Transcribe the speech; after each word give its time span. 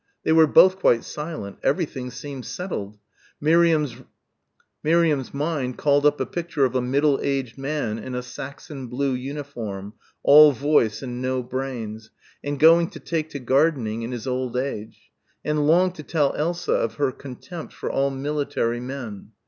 They 0.23 0.31
were 0.31 0.47
both 0.47 0.79
quite 0.79 1.03
silent. 1.03 1.59
Everything 1.61 2.09
seemed 2.09 2.43
settled. 2.47 2.97
Miriam's 3.39 3.99
mind 5.35 5.77
called 5.77 6.07
up 6.07 6.19
a 6.19 6.25
picture 6.25 6.65
of 6.65 6.73
a 6.73 6.81
middle 6.81 7.19
aged 7.21 7.55
man 7.59 7.99
in 7.99 8.15
a 8.15 8.23
Saxon 8.23 8.87
blue 8.87 9.13
uniform 9.13 9.93
all 10.23 10.53
voice 10.53 11.03
and 11.03 11.21
no 11.21 11.43
brains 11.43 12.09
and 12.43 12.59
going 12.59 12.89
to 12.89 12.99
take 12.99 13.29
to 13.29 13.37
gardening 13.39 14.01
in 14.01 14.11
his 14.11 14.25
old 14.25 14.57
age 14.57 15.11
and 15.45 15.67
longed 15.67 15.93
to 15.93 16.01
tell 16.01 16.33
Elsa 16.33 16.73
of 16.73 16.95
her 16.95 17.11
contempt 17.11 17.71
for 17.71 17.91
all 17.91 18.09
military 18.09 18.79
men. 18.79 19.33